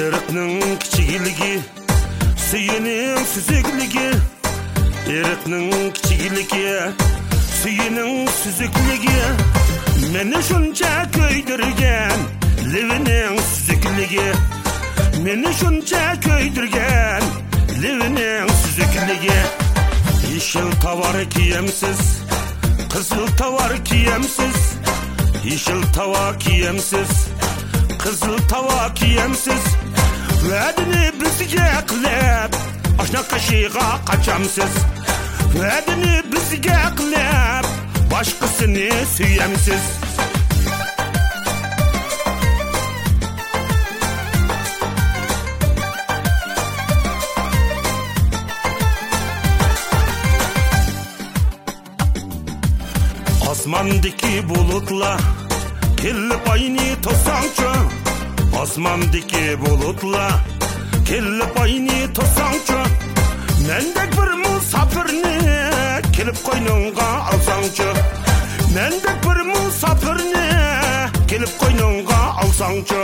[0.00, 1.60] Irıqның kiçikligi
[2.50, 4.10] Suyunun süzükligi
[5.14, 6.78] Irıqның kiçikligi
[7.62, 9.20] Suyunun süzükligi
[10.12, 12.12] Meni şunca köydürgen
[12.72, 14.32] Livinin süzükligi
[15.24, 17.22] Meni şunca köydürgen
[17.82, 19.40] Livinin süzükligi
[20.34, 22.00] Yeşil tavar kiyemsiz
[22.92, 24.56] Kızıl tavar kiyemsiz
[25.44, 27.28] Yeşil tava kiyemsiz
[27.98, 29.79] Kızıl tava kiyemsiz
[30.50, 32.54] Vədini bizga qilib
[33.02, 34.78] Oshna qashiga qachamsiz
[35.54, 37.68] Vədini bizga qilib
[38.10, 39.86] Boshqasini suyamsiz
[53.54, 55.26] Osmondagi bulutlar
[56.02, 58.09] kelib oyni to'sangchi
[58.58, 60.32] osmondagi bulutlar
[61.08, 62.80] kelib oyni to'sangchi
[63.68, 65.36] mendek bir musofirni
[66.16, 67.88] kelib qo'yningga olsangchi
[68.74, 70.46] mendek bir musofirni
[71.30, 73.02] kelib qo'yningga olsangchi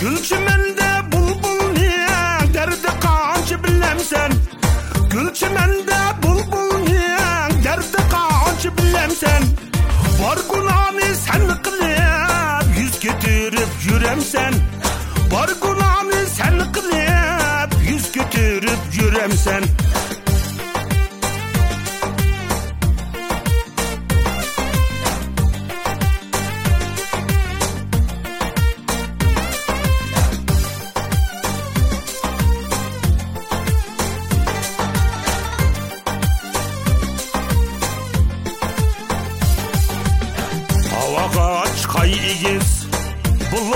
[0.00, 0.77] Gülçimende bulbul
[14.00, 14.54] yüremsen
[15.60, 19.62] günahını sen kılıp yüz getirip yüremsen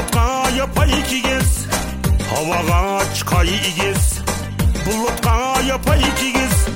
[0.02, 1.66] Bulutga yapay ikigiz
[2.30, 4.18] Havaga çıkay igiz.
[4.86, 6.66] Bulutga yapay ikigiz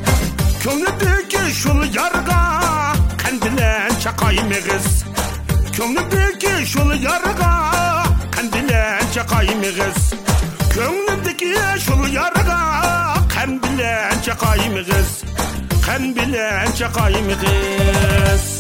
[0.63, 2.53] Köngüdeki şul yarga
[3.23, 5.05] Kendilen çakay megiz.
[5.77, 7.73] Köngüdeki şul yarga
[8.37, 10.15] Kendilen çakay megiz.
[10.71, 11.55] Köngüdeki
[11.85, 12.59] şul yarga
[13.29, 14.73] Kan bilen çakay
[17.23, 18.56] megiz